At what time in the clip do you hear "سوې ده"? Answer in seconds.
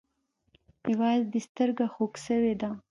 2.25-2.69